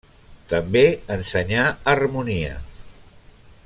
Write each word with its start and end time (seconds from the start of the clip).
També 0.53 0.81
ensenyà 1.17 1.67
harmonia. 1.93 2.59